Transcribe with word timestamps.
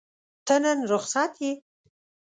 ته 0.45 0.55
نن 0.63 0.77
رخصت 0.91 1.33
یې؟ 1.43 1.51